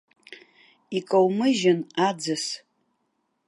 Икоумыжьын 0.97 1.79
аӡыс! 2.07 2.45